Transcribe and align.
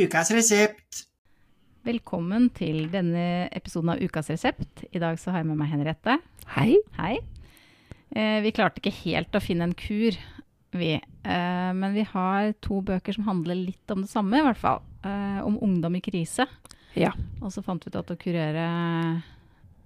Ukas 0.00 0.30
resept. 0.32 1.02
Velkommen 1.84 2.46
til 2.56 2.86
denne 2.92 3.48
episoden 3.52 3.90
av 3.92 4.00
Ukas 4.02 4.30
resept. 4.32 4.84
I 4.94 5.00
dag 5.02 5.18
så 5.20 5.32
har 5.34 5.42
jeg 5.42 5.50
med 5.50 5.58
meg 5.60 5.72
Henriette. 5.72 6.14
Hei. 6.54 6.76
Hei. 6.96 7.16
Eh, 8.14 8.38
vi 8.44 8.52
klarte 8.54 8.80
ikke 8.80 8.94
helt 9.02 9.34
å 9.36 9.42
finne 9.42 9.66
en 9.68 9.74
kur, 9.76 10.16
vi. 10.72 10.94
Eh, 10.96 11.70
men 11.76 11.92
vi 11.96 12.06
har 12.08 12.54
to 12.64 12.80
bøker 12.86 13.16
som 13.18 13.26
handler 13.28 13.58
litt 13.58 13.92
om 13.92 14.04
det 14.06 14.12
samme, 14.12 14.38
i 14.40 14.46
hvert 14.46 14.60
fall. 14.62 14.80
Eh, 15.04 15.40
om 15.44 15.58
ungdom 15.64 15.98
i 15.98 16.04
krise. 16.04 16.46
Ja. 16.96 17.12
Og 17.42 17.52
så 17.52 17.64
fant 17.64 17.84
vi 17.84 17.92
ut 17.92 17.98
at 18.00 18.12
å 18.14 18.18
kurere 18.20 18.66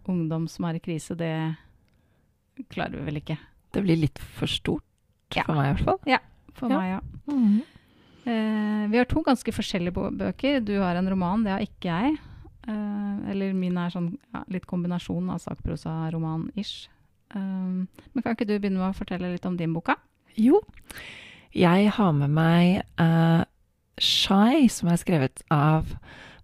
ungdom 0.07 0.47
som 0.51 0.69
er 0.69 0.79
i 0.79 0.85
krise, 0.85 1.17
det 1.19 1.33
klarer 2.71 3.01
vi 3.01 3.09
vel 3.11 3.21
ikke. 3.25 3.39
Det 3.75 3.83
blir 3.83 3.99
litt 4.07 4.19
for 4.39 4.47
stort 4.51 4.85
Ja. 5.35 5.43
for 5.43 5.55
meg, 5.59 5.73
i 5.73 5.75
hvert 5.75 5.85
fall. 5.85 5.99
Ja, 6.07 6.19
For 6.55 6.71
Ja. 6.71 6.79
meg, 6.79 6.89
ja. 6.95 7.01
Eh, 8.27 8.87
vi 8.91 8.99
har 8.99 9.07
to 9.07 9.23
ganske 9.23 9.55
forskjellige 9.55 10.11
bøker. 10.19 10.61
Du 10.67 10.75
har 10.81 10.99
en 10.99 11.11
roman, 11.11 11.45
det 11.47 11.55
har 11.55 11.63
ikke 11.63 11.93
jeg. 11.93 12.17
Eh, 12.67 13.31
eller 13.31 13.55
min 13.55 13.79
er 13.79 13.93
sånn 13.95 14.11
ja, 14.35 14.43
litt 14.51 14.67
kombinasjon 14.67 15.31
av 15.31 15.43
sakprosa-roman-ish. 15.45 16.89
Eh, 17.35 17.41
men 17.41 18.25
kan 18.25 18.35
ikke 18.35 18.49
du 18.49 18.57
begynne 18.59 18.81
med 18.83 18.91
å 18.91 18.99
fortelle 18.99 19.31
litt 19.31 19.47
om 19.47 19.59
din 19.59 19.77
boka? 19.77 19.99
Jo. 20.35 20.61
Jeg 21.57 21.93
har 21.97 22.13
med 22.13 22.35
meg 22.35 22.83
Shy, 23.97 24.67
som 24.69 24.91
er 24.93 24.99
skrevet 25.01 25.41
av 25.49 25.95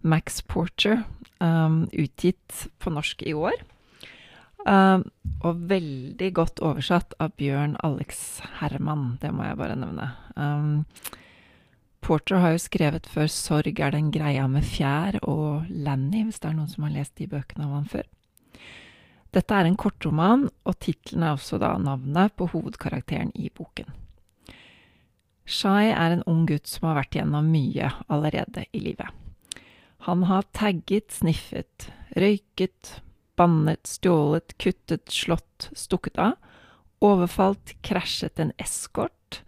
Max 0.00 0.40
Porter, 0.40 1.02
um, 1.42 1.84
utgitt 1.92 2.62
på 2.80 2.92
norsk 2.94 3.22
i 3.28 3.34
år. 3.36 3.58
Um, 4.64 5.04
og 5.42 5.64
veldig 5.68 6.30
godt 6.38 6.62
oversatt 6.64 7.16
av 7.20 7.34
Bjørn 7.36 7.74
Alex 7.84 8.40
Herman, 8.60 9.18
det 9.20 9.34
må 9.34 9.44
jeg 9.44 9.58
bare 9.60 9.76
nevne. 9.76 10.08
Um, 10.36 10.86
Porter 12.02 12.40
har 12.42 12.56
jo 12.56 12.58
skrevet 12.58 13.06
før 13.06 13.28
'Sorg 13.30 13.78
er 13.78 13.92
den 13.94 14.10
greia 14.10 14.48
med 14.50 14.66
fjær' 14.66 15.20
og 15.22 15.68
'Lanny', 15.70 16.24
hvis 16.26 16.40
det 16.42 16.50
er 16.50 16.56
noen 16.58 16.68
som 16.68 16.82
har 16.82 16.96
lest 16.96 17.14
de 17.16 17.28
bøkene 17.30 17.64
av 17.68 17.74
han 17.78 17.86
før. 17.86 18.06
Dette 19.32 19.54
er 19.54 19.64
en 19.64 19.78
kortroman, 19.78 20.48
og 20.66 20.78
tittelen 20.82 21.22
er 21.22 21.36
også 21.36 21.60
da 21.62 21.76
navnet 21.78 22.34
på 22.36 22.50
hovedkarakteren 22.50 23.30
i 23.38 23.48
boken. 23.54 23.86
Shai 25.46 25.92
er 25.94 26.10
en 26.12 26.26
ung 26.26 26.44
gutt 26.46 26.66
som 26.66 26.88
har 26.88 26.98
vært 26.98 27.16
gjennom 27.16 27.48
mye 27.54 27.92
allerede 28.10 28.66
i 28.74 28.82
livet. 28.82 29.08
Han 30.06 30.26
har 30.26 30.42
tagget, 30.52 31.14
sniffet, 31.14 31.88
røyket, 32.18 32.98
bannet, 33.38 33.86
stjålet, 33.86 34.58
kuttet, 34.58 35.06
slått, 35.08 35.70
stukket 35.78 36.18
av, 36.18 36.34
overfalt, 37.02 37.76
krasjet 37.86 38.42
en 38.42 38.52
eskort, 38.58 39.42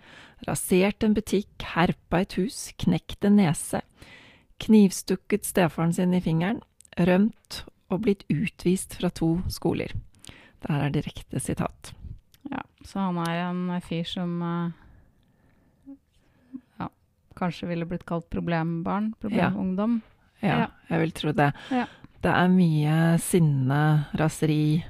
rasert 0.48 1.02
en 1.06 1.14
butikk, 1.14 1.62
herpa 1.74 2.20
et 2.24 2.32
hus, 2.38 2.72
knekt 2.78 3.24
en 3.24 3.36
nese, 3.36 3.80
knivstukket 4.64 5.44
stefaren 5.44 5.92
sin 5.92 6.14
i 6.14 6.20
fingeren, 6.20 6.60
rømt 6.98 7.64
og 7.90 8.02
blitt 8.06 8.24
utvist 8.32 8.94
fra 9.00 9.10
to 9.10 9.38
skoler. 9.52 9.92
Det 10.62 10.70
her 10.70 10.86
er 10.86 10.94
direkte 10.94 11.40
sitat. 11.42 11.92
Ja, 12.50 12.60
Så 12.84 12.98
han 13.00 13.18
er 13.18 13.48
en 13.50 13.80
fyr 13.84 14.04
som 14.08 14.42
eh, 14.42 15.94
ja, 16.78 16.88
kanskje 17.36 17.68
ville 17.70 17.86
blitt 17.88 18.06
kalt 18.08 18.28
problembarn? 18.30 19.12
Problemungdom? 19.20 20.00
Ja, 20.42 20.48
Ja. 20.58 20.66
jeg 20.90 21.00
vil 21.00 21.12
tro 21.12 21.32
det. 21.32 21.52
Ja. 21.70 21.86
Det 22.22 22.30
er 22.32 22.48
mye 22.48 23.18
sinne, 23.20 24.06
raseri, 24.16 24.84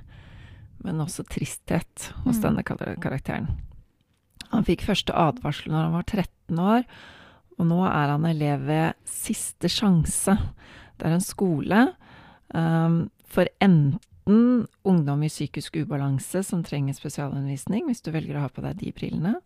men 0.85 1.01
også 1.01 1.25
tristhet 1.27 2.13
hos 2.25 2.37
Mm. 2.39 2.43
denne 2.43 2.63
karakteren. 3.01 3.49
Han 4.55 4.67
fikk 4.67 4.87
første 4.87 5.15
advarsel 5.19 5.73
når 5.73 5.89
han 5.89 5.97
var 5.97 6.07
13 6.09 6.63
år, 6.63 6.87
og 7.59 7.69
nå 7.71 7.81
er 7.87 8.15
han 8.15 8.27
elev 8.29 8.65
ved 8.69 8.97
Siste 9.09 9.71
sjanse. 9.71 10.35
Det 10.99 11.09
er 11.09 11.17
en 11.17 11.25
skole 11.25 11.83
um, 12.55 13.05
for 13.31 13.51
enten 13.63 14.67
ungdom 14.83 15.23
i 15.27 15.31
psykisk 15.31 15.77
ubalanse 15.83 16.43
som 16.47 16.65
trenger 16.65 16.97
spesialundervisning, 16.97 17.87
hvis 17.89 18.03
du 18.03 18.11
velger 18.15 18.39
å 18.39 18.47
ha 18.47 18.51
på 18.53 18.65
deg 18.65 18.79
de 18.81 18.93
brillene, 18.97 19.37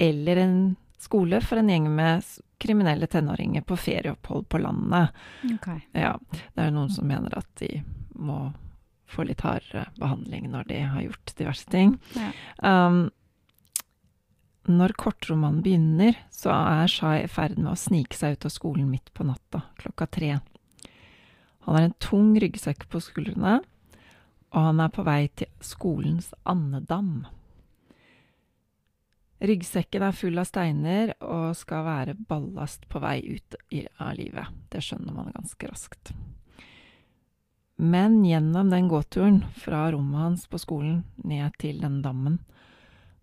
eller 0.00 0.40
en 0.40 0.58
skole 0.98 1.42
for 1.44 1.60
en 1.60 1.68
gjeng 1.70 1.90
med 1.92 2.24
kriminelle 2.62 3.06
tenåringer 3.06 3.66
på 3.68 3.76
ferieopphold 3.76 4.46
på 4.48 4.60
landet. 4.62 5.12
Okay. 5.58 5.82
Ja, 5.92 6.14
det 6.54 6.64
er 6.64 6.72
noen 6.72 6.92
som 6.92 7.08
mener 7.08 7.36
at 7.36 7.50
de 7.60 7.82
må 8.16 8.48
få 9.06 9.26
litt 9.28 9.44
hardere 9.44 9.86
behandling 10.00 10.48
når 10.50 10.70
de 10.70 10.80
har 10.82 11.04
gjort 11.04 11.34
diverse 11.38 11.68
ting. 11.70 11.94
Ja. 12.16 12.32
Um, 12.64 13.10
når 14.68 14.94
kortromanen 14.98 15.62
begynner, 15.64 16.18
så 16.30 16.52
er 16.54 16.90
Shai 16.90 17.24
i 17.24 17.30
ferd 17.30 17.56
med 17.58 17.72
å 17.72 17.78
snike 17.78 18.16
seg 18.16 18.36
ut 18.36 18.46
av 18.48 18.54
skolen 18.54 18.90
midt 18.90 19.12
på 19.14 19.26
natta, 19.26 19.62
klokka 19.80 20.08
tre. 20.10 20.36
Han 21.66 21.74
har 21.74 21.88
en 21.88 21.96
tung 22.02 22.34
ryggsekk 22.38 22.86
på 22.90 23.00
skuldrene, 23.02 23.60
og 24.54 24.68
han 24.68 24.82
er 24.82 24.92
på 24.94 25.04
vei 25.06 25.26
til 25.34 25.50
skolens 25.64 26.30
andedam. 26.46 27.26
Ryggsekken 29.42 30.04
er 30.06 30.16
full 30.16 30.38
av 30.40 30.46
steiner 30.48 31.12
og 31.20 31.50
skal 31.58 31.84
være 31.84 32.14
ballast 32.28 32.86
på 32.88 33.02
vei 33.02 33.18
ut 33.26 33.58
av 34.00 34.14
livet. 34.16 34.48
Det 34.72 34.80
skjønner 34.84 35.12
man 35.12 35.34
ganske 35.34 35.68
raskt. 35.68 36.14
Men 37.76 38.22
gjennom 38.24 38.70
den 38.72 38.88
gåturen 38.88 39.42
fra 39.60 39.90
rommet 39.92 40.22
hans 40.22 40.46
på 40.48 40.60
skolen 40.62 41.02
ned 41.20 41.52
til 41.60 41.82
den 41.82 42.00
dammen, 42.00 42.38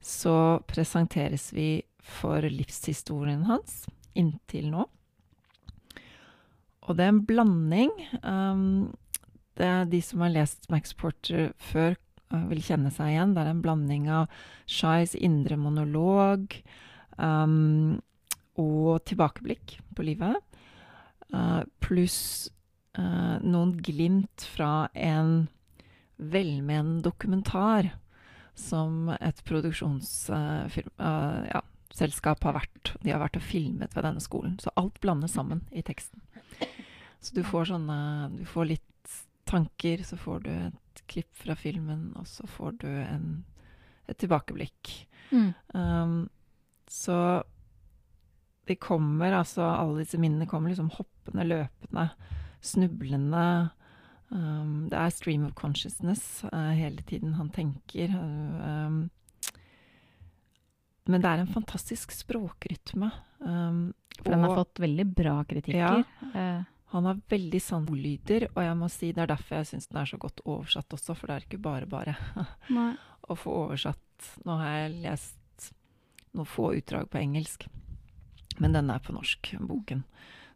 så 0.03 0.59
presenteres 0.67 1.51
vi 1.55 1.83
for 2.03 2.43
livshistorien 2.43 3.45
hans 3.47 3.85
inntil 4.19 4.67
nå. 4.73 4.85
Og 6.83 6.97
det 6.99 7.05
er 7.05 7.13
en 7.13 7.23
blanding 7.23 7.93
um, 8.27 8.91
det 9.55 9.67
er 9.67 9.85
De 9.87 10.01
som 10.03 10.23
har 10.25 10.33
lest 10.33 10.65
Max 10.73 10.95
Porter 10.97 11.53
før, 11.61 11.95
uh, 12.33 12.43
vil 12.49 12.63
kjenne 12.65 12.91
seg 12.93 13.13
igjen. 13.13 13.35
Det 13.35 13.43
er 13.43 13.51
en 13.53 13.61
blanding 13.63 14.09
av 14.11 14.31
Shais 14.67 15.13
indre 15.15 15.57
monolog 15.61 16.57
um, 17.17 18.01
og 18.59 19.03
tilbakeblikk 19.07 19.77
på 19.95 20.07
livet. 20.09 20.35
Uh, 21.33 21.61
Pluss 21.85 22.49
uh, 22.97 23.39
noen 23.45 23.77
glimt 23.85 24.47
fra 24.55 24.89
en 24.97 25.45
velmenende 26.17 27.05
dokumentar 27.05 27.93
som 28.55 29.09
et 29.19 29.43
produksjonsselskap 29.47 32.43
ja, 32.43 32.47
har 32.47 32.59
vært. 32.59 32.93
De 33.01 33.13
har 33.13 33.21
vært 33.23 33.39
og 33.39 33.45
filmet 33.45 33.95
ved 33.95 34.05
denne 34.05 34.23
skolen. 34.23 34.57
Så 34.61 34.73
alt 34.79 34.99
blandes 35.01 35.33
sammen 35.33 35.63
i 35.71 35.81
teksten. 35.85 36.21
Så 37.23 37.35
du 37.35 37.43
får 37.47 37.65
sånne 37.71 37.97
Du 38.37 38.45
får 38.45 38.65
litt 38.73 39.17
tanker, 39.47 40.03
så 40.03 40.17
får 40.17 40.39
du 40.45 40.51
et 40.51 41.01
klipp 41.11 41.35
fra 41.35 41.55
filmen, 41.55 42.13
og 42.19 42.27
så 42.27 42.47
får 42.47 42.71
du 42.83 42.87
en, 42.87 43.43
et 44.07 44.17
tilbakeblikk. 44.17 45.07
Mm. 45.31 45.53
Um, 45.73 46.29
så 46.87 47.43
de 48.67 48.75
kommer, 48.79 49.35
altså 49.35 49.65
alle 49.67 50.03
disse 50.03 50.19
minnene 50.21 50.47
kommer 50.47 50.71
liksom 50.71 50.91
hoppende, 50.95 51.45
løpende, 51.47 52.07
snublende. 52.63 53.45
Um, 54.33 54.87
det 54.89 54.97
er 54.97 55.13
stream 55.13 55.45
of 55.45 55.53
consciousness 55.53 56.43
uh, 56.49 56.71
hele 56.73 57.03
tiden 57.05 57.35
han 57.37 57.51
tenker. 57.53 58.09
Um, 58.09 59.09
men 61.05 61.21
det 61.21 61.29
er 61.29 61.43
en 61.43 61.51
fantastisk 61.51 62.15
språkrytme. 62.15 63.11
Um, 63.39 63.93
For 64.17 64.31
den 64.31 64.45
har 64.45 64.55
fått 64.55 64.81
veldig 64.81 65.05
bra 65.13 65.35
kritikker. 65.45 66.03
Ja, 66.33 66.63
han 66.93 67.07
har 67.09 67.21
veldig 67.29 67.59
sanne 67.61 67.89
ordlyder, 67.89 68.47
og 68.53 68.59
jeg 68.61 68.73
må 68.77 68.87
si 68.93 69.07
det 69.13 69.23
er 69.23 69.31
derfor 69.31 69.57
jeg 69.57 69.69
syns 69.71 69.87
den 69.89 69.97
er 70.03 70.09
så 70.09 70.19
godt 70.21 70.43
oversatt 70.45 70.93
også, 70.93 71.15
for 71.17 71.29
det 71.29 71.35
er 71.35 71.47
ikke 71.47 71.63
bare 71.65 71.87
bare 71.89 72.13
å 73.33 73.37
få 73.37 73.55
oversatt. 73.63 74.27
Nå 74.45 74.57
har 74.61 74.75
jeg 74.75 74.99
lest 75.07 75.71
noen 76.37 76.49
få 76.49 76.69
utdrag 76.77 77.09
på 77.09 77.17
engelsk, 77.21 77.65
men 78.61 78.77
den 78.77 78.93
er 78.93 79.01
på 79.01 79.15
norsk, 79.15 79.55
boken 79.65 80.05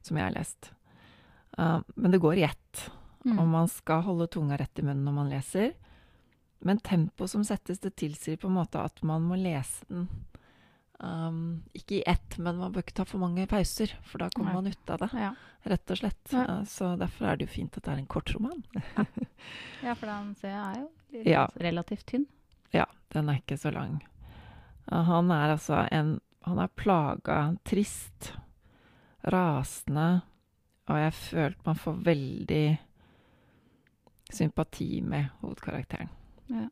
som 0.05 0.19
jeg 0.19 0.29
har 0.29 0.37
lest. 0.37 0.71
Uh, 1.57 1.81
men 1.95 2.13
det 2.13 2.21
går 2.21 2.37
i 2.37 2.45
ett, 2.45 2.85
Mm. 3.27 3.39
og 3.43 3.47
man 3.51 3.67
skal 3.67 4.01
holde 4.05 4.27
tunga 4.31 4.55
rett 4.57 4.79
i 4.79 4.83
munnen 4.87 5.03
når 5.03 5.13
man 5.17 5.29
leser. 5.29 5.73
Men 6.63 6.79
tempoet 6.79 7.29
som 7.29 7.43
settes, 7.43 7.79
det 7.83 7.95
tilsier 7.99 8.37
på 8.39 8.47
en 8.47 8.55
måte 8.55 8.79
at 8.81 9.01
man 9.03 9.21
må 9.27 9.35
lese 9.37 9.83
den 9.89 10.07
um, 11.03 11.63
ikke 11.77 11.99
i 11.99 12.03
ett, 12.09 12.37
men 12.41 12.57
man 12.57 12.71
bør 12.73 12.81
ikke 12.85 12.95
ta 13.01 13.05
for 13.05 13.21
mange 13.21 13.43
pauser, 13.51 13.91
for 14.07 14.17
da 14.23 14.29
kommer 14.33 14.53
Nei. 14.55 14.61
man 14.61 14.71
ut 14.71 14.89
av 14.89 15.03
det, 15.03 15.09
Ja. 15.13 15.33
rett 15.67 15.91
og 15.93 15.97
slett. 15.99 16.31
Ja. 16.33 16.45
Uh, 16.47 16.63
så 16.65 16.93
derfor 16.97 17.27
er 17.29 17.37
det 17.37 17.45
jo 17.49 17.53
fint 17.53 17.77
at 17.77 17.83
det 17.83 17.93
er 17.93 18.01
en 18.01 18.07
kortroman. 18.09 18.63
ja, 19.85 19.93
for 19.93 20.07
den 20.07 20.31
ser 20.39 20.55
jeg 20.55 20.63
er 20.63 20.79
jo 20.81 20.87
litt 21.19 21.27
Ja. 21.29 21.43
relativt 21.61 22.05
tynn. 22.09 22.25
Ja, 22.73 22.85
den 23.13 23.29
er 23.29 23.37
ikke 23.43 23.57
så 23.59 23.69
lang. 23.75 23.99
Han 24.89 25.31
er 25.31 25.51
altså 25.57 25.83
en 25.91 26.19
Han 26.47 26.59
er 26.63 26.67
plaga, 26.79 27.57
trist, 27.67 28.31
rasende, 29.27 30.21
og 30.87 30.95
jeg 31.01 31.13
følte 31.13 31.65
man 31.67 31.75
får 31.81 31.97
veldig 32.05 32.77
sympati 34.33 35.01
med 35.05 35.31
hovedkarakteren. 35.41 36.11
Ja. 36.51 36.67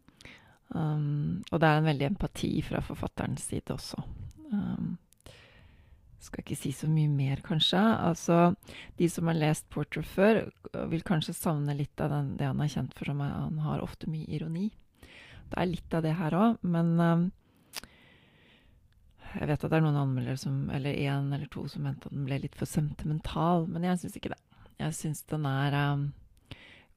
Um, 0.75 1.43
og 1.51 1.61
det 1.61 1.69
er 1.69 1.79
en 1.79 1.89
veldig 1.89 2.07
empati 2.09 2.51
fra 2.65 2.81
forfatterens 2.83 3.45
side 3.47 3.73
også. 3.75 4.01
Um, 4.51 4.95
skal 6.25 6.41
ikke 6.41 6.57
si 6.57 6.71
så 6.73 6.89
mye 6.89 7.09
mer, 7.11 7.41
kanskje. 7.45 7.79
Altså, 7.79 8.55
de 8.97 9.09
som 9.11 9.29
har 9.29 9.37
lest 9.37 9.67
Porter 9.69 10.05
før, 10.05 10.41
vil 10.89 11.05
kanskje 11.05 11.35
savne 11.37 11.75
litt 11.77 12.01
av 12.01 12.11
den, 12.13 12.33
det 12.39 12.49
han 12.49 12.63
er 12.63 12.71
kjent 12.71 12.95
for, 12.97 13.11
som 13.11 13.21
er, 13.21 13.33
han 13.45 13.61
har 13.65 13.83
ofte 13.85 14.09
mye 14.09 14.27
ironi. 14.33 14.71
Det 15.51 15.59
er 15.61 15.69
litt 15.69 15.93
av 15.93 16.05
det 16.05 16.15
her 16.17 16.33
òg, 16.33 16.57
men 16.65 16.95
um, 16.97 17.25
jeg 19.35 19.49
vet 19.51 19.65
at 19.65 19.69
det 19.69 19.77
er 19.77 19.83
noen 19.85 19.99
anmeldere 19.99 20.39
som, 20.39 20.63
eller 20.73 20.97
én 20.97 21.29
eller 21.35 21.49
to 21.51 21.67
som 21.69 21.85
mente 21.85 22.09
at 22.09 22.15
den 22.15 22.25
ble 22.27 22.39
litt 22.41 22.55
for 22.57 22.69
sentimental, 22.69 23.67
men 23.69 23.85
jeg 23.85 24.01
syns 24.01 24.17
ikke 24.17 24.33
det. 24.33 24.41
Jeg 24.81 24.97
syns 24.97 25.21
den 25.29 25.45
er 25.47 25.75
um, 25.93 26.07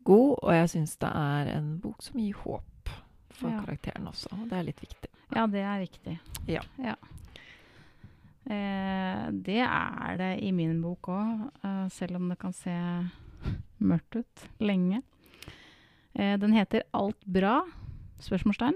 god, 0.05 0.39
og 0.43 0.53
jeg 0.55 0.69
syns 0.75 0.97
det 1.03 1.11
er 1.15 1.53
en 1.57 1.79
bok 1.83 2.03
som 2.03 2.21
gir 2.21 2.35
håp 2.45 2.91
for 3.31 3.51
Ja. 3.51 3.61
karakteren 3.63 4.07
også. 4.09 4.33
og 4.33 4.49
Det 4.49 4.59
er 4.59 4.63
litt 4.63 4.81
viktig. 4.81 5.11
Ja, 5.35 5.47
det 5.47 5.61
er 5.61 5.79
viktig. 5.79 6.19
Ja. 6.49 6.95
Eh, 8.49 9.31
det 9.45 9.61
er 9.61 10.17
det 10.17 10.43
i 10.43 10.51
min 10.53 10.81
bok 10.83 11.11
òg, 11.13 11.51
eh, 11.65 11.89
selv 11.89 12.17
om 12.17 12.29
det 12.29 12.39
kan 12.39 12.53
se 12.53 12.71
mørkt 13.81 14.17
ut 14.17 14.49
lenge. 14.61 15.03
Eh, 16.15 16.37
den 16.39 16.53
heter 16.53 16.83
'Alt 16.93 17.21
bra?' 17.27 17.63
spørsmålstegn. 18.19 18.75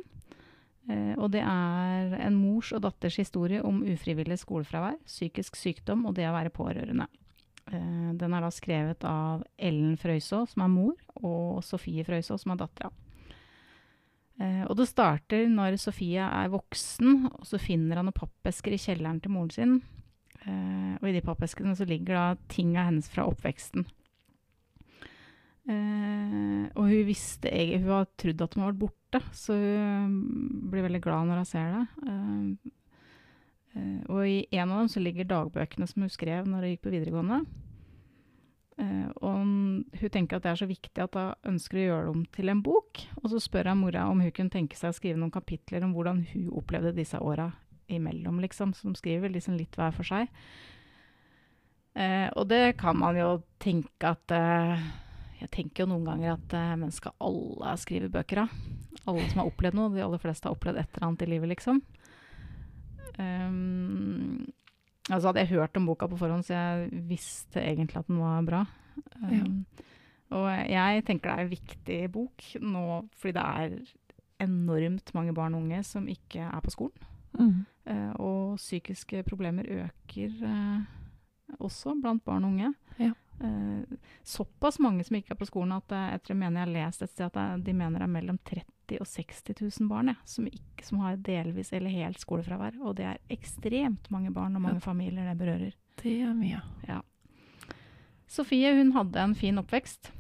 Eh, 0.91 1.15
og 1.17 1.31
det 1.31 1.41
er 1.43 2.17
en 2.27 2.35
mors 2.35 2.73
og 2.73 2.83
datters 2.83 3.17
historie 3.17 3.63
om 3.65 3.83
ufrivillig 3.83 4.39
skolefravær, 4.39 4.97
psykisk 5.07 5.57
sykdom 5.57 6.07
og 6.07 6.15
det 6.15 6.27
å 6.27 6.33
være 6.33 6.51
pårørende. 6.51 7.07
Eh, 7.73 8.11
den 8.19 8.35
er 8.35 8.45
da 8.45 8.51
skrevet 8.53 9.05
av 9.09 9.45
Ellen 9.57 9.97
Frøysaa, 10.01 10.45
som 10.49 10.65
er 10.65 10.73
mor, 10.73 10.99
og 11.23 11.63
Sofie 11.65 12.05
Frøysaa, 12.07 12.39
som 12.41 12.55
er 12.55 12.61
dattera. 12.61 12.93
Eh, 14.43 14.63
og 14.67 14.77
det 14.79 14.89
starter 14.91 15.49
når 15.53 15.79
Sofie 15.81 16.25
er 16.27 16.53
voksen, 16.53 17.27
og 17.33 17.49
så 17.49 17.61
finner 17.63 18.01
han 18.01 18.11
noen 18.11 18.19
pappesker 18.19 18.75
i 18.75 18.81
kjelleren 18.81 19.23
til 19.23 19.35
moren 19.35 19.55
sin. 19.55 19.81
Eh, 20.43 20.95
og 20.99 21.09
i 21.09 21.17
de 21.17 21.25
pappeskene 21.25 21.75
så 21.79 21.89
ligger 21.89 22.19
da 22.19 22.27
ting 22.53 22.75
hennes 22.77 23.11
fra 23.13 23.27
oppveksten. 23.31 23.89
Og 25.63 26.89
hun 26.91 27.05
visste 27.07 27.47
Hun 27.55 27.85
har 27.87 28.09
trodd 28.19 28.41
at 28.43 28.55
hun 28.57 28.65
har 28.65 28.73
vært 28.73 28.81
borte, 28.81 29.21
så 29.31 29.55
hun 29.55 30.17
blir 30.73 30.83
veldig 30.83 31.01
glad 31.05 31.29
når 31.29 31.39
hun 31.39 31.47
ser 31.47 31.77
det. 31.77 32.73
Eh, 33.73 34.01
og 34.09 34.23
i 34.29 34.39
en 34.53 34.71
av 34.71 34.83
dem 34.83 34.93
så 34.93 35.03
ligger 35.03 35.29
dagbøkene 35.31 35.89
som 35.89 36.05
hun 36.05 36.13
skrev 36.13 36.49
når 36.49 36.67
hun 36.67 36.75
gikk 36.75 36.85
på 36.87 36.95
videregående. 36.95 37.43
Eh, 38.81 39.09
og 39.21 39.35
hun 39.37 40.13
tenker 40.13 40.39
at 40.39 40.47
det 40.47 40.53
er 40.53 40.61
så 40.63 40.69
viktig 40.71 41.05
at 41.05 41.19
hun 41.19 41.53
ønsker 41.55 41.79
å 41.79 41.87
gjøre 41.87 42.07
det 42.07 42.15
om 42.15 42.25
til 42.37 42.53
en 42.53 42.63
bok. 42.65 43.05
Og 43.23 43.33
så 43.33 43.43
spør 43.43 43.73
hun 43.73 43.83
mora 43.85 44.09
om 44.11 44.23
hun 44.25 44.35
kunne 44.35 44.53
tenke 44.53 44.79
seg 44.79 44.93
å 44.93 44.99
skrive 44.99 45.21
noen 45.21 45.35
kapitler 45.35 45.85
om 45.87 45.95
hvordan 45.97 46.25
hun 46.33 46.51
opplevde 46.57 46.95
disse 46.97 47.21
åra 47.21 47.51
imellom, 47.93 48.41
liksom. 48.41 48.73
Så 48.75 48.89
de 48.89 48.97
skriver 48.99 49.33
liksom 49.33 49.59
litt 49.61 49.77
hver 49.79 49.95
for 49.97 50.09
seg. 50.09 50.31
Eh, 51.93 52.29
og 52.41 52.49
det 52.49 52.79
kan 52.81 52.97
man 52.97 53.19
jo 53.19 53.43
tenke 53.61 54.15
at 54.15 54.33
eh, 54.33 54.85
Jeg 55.43 55.51
tenker 55.53 55.83
jo 55.83 55.91
noen 55.91 56.07
ganger 56.07 56.39
at 56.39 56.55
eh, 56.57 56.71
men 56.81 56.95
skal 56.95 57.13
alle 57.21 57.75
skrive 57.77 58.09
bøker, 58.13 58.47
da? 58.47 59.03
Alle 59.11 59.27
som 59.29 59.43
har 59.43 59.51
opplevd 59.51 59.77
noe. 59.77 59.93
De 59.93 60.05
aller 60.05 60.23
fleste 60.23 60.49
har 60.49 60.57
opplevd 60.57 60.81
et 60.81 60.95
eller 60.95 61.09
annet 61.09 61.25
i 61.27 61.31
livet, 61.35 61.53
liksom. 61.53 61.83
Um, 63.19 64.53
altså 65.11 65.29
hadde 65.29 65.44
jeg 65.44 65.53
hørt 65.56 65.76
om 65.76 65.88
boka 65.88 66.09
på 66.09 66.20
forhånd, 66.20 66.47
så 66.47 66.55
jeg 66.55 67.03
visste 67.11 67.61
egentlig 67.61 68.00
at 68.00 68.09
den 68.09 68.23
var 68.23 68.44
bra. 68.47 68.62
Um, 69.23 69.64
Og 70.32 70.49
jeg 70.70 71.05
tenker 71.05 71.29
det 71.29 71.35
er 71.35 71.44
en 71.44 71.53
viktig 71.53 71.99
bok 72.12 72.47
nå 72.62 72.85
fordi 73.20 73.35
det 73.37 73.43
er 73.43 73.75
enormt 74.43 75.12
mange 75.14 75.35
barn 75.37 75.55
og 75.55 75.67
unge 75.67 75.82
som 75.87 76.09
ikke 76.11 76.47
er 76.47 76.64
på 76.64 76.73
skolen. 76.73 77.09
Mm. 77.37 77.64
Uh, 77.88 78.12
og 78.20 78.56
psykiske 78.61 79.23
problemer 79.29 79.69
øker 79.69 80.32
uh, 80.47 81.61
også 81.61 81.94
blant 82.00 82.25
barn 82.25 82.44
og 82.44 82.55
unge. 82.55 82.73
Ja. 82.99 83.12
Uh, 83.43 83.82
såpass 84.25 84.79
mange 84.81 85.05
som 85.05 85.17
ikke 85.19 85.35
er 85.35 85.41
på 85.41 85.49
skolen 85.49 85.73
at 85.75 85.93
eh, 85.93 86.11
jeg 86.12 86.23
tror 86.23 86.35
jeg 86.35 86.41
mener 86.43 86.61
jeg 86.61 86.69
har 86.69 86.75
lest 86.76 87.03
et 87.03 87.11
sted 87.11 87.38
at 87.41 87.65
de 87.67 87.73
mener 87.75 87.99
det 87.99 88.06
er 88.06 88.12
mellom 88.12 88.38
30 88.38 88.62
og 89.00 89.09
60 89.09 89.55
000 89.55 89.89
barn 89.91 90.12
ja, 90.12 90.17
som, 90.29 90.49
ikke, 90.49 90.85
som 90.87 91.00
har 91.05 91.21
delvis 91.25 91.73
eller 91.73 91.94
helt 91.94 92.21
skolefravær. 92.21 92.81
Og 92.83 92.97
det 92.99 93.09
er 93.09 93.23
ekstremt 93.33 94.11
mange 94.12 94.33
barn 94.35 94.59
og 94.59 94.65
mange 94.65 94.83
familier 94.85 95.31
det 95.31 95.39
berører. 95.41 95.79
Det 96.03 96.19
er 96.27 96.35
mye. 96.37 96.61
Sofie 98.33 98.73
hun 98.79 98.94
hadde 98.97 99.21
en 99.21 99.37
fin 99.37 99.61
oppvekst. 99.61 100.12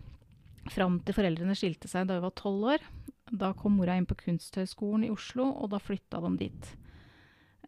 Fram 0.72 1.00
til 1.02 1.16
foreldrene 1.16 1.56
skilte 1.58 1.88
seg 1.90 2.06
da 2.08 2.18
hun 2.18 2.26
var 2.26 2.36
tolv 2.38 2.68
år. 2.74 2.84
Da 3.32 3.54
kom 3.56 3.78
mora 3.78 3.96
inn 3.96 4.06
på 4.08 4.18
Kunsthøgskolen 4.20 5.06
i 5.06 5.12
Oslo, 5.12 5.46
og 5.48 5.72
da 5.72 5.80
flytta 5.80 6.20
de 6.26 6.32
dit. 6.42 6.72